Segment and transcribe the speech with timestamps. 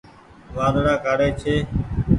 [0.55, 1.55] وآڌڙآ ڪآڙي ڇي۔